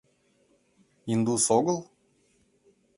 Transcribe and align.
—Индус 1.11 1.45
огыл? 1.57 1.79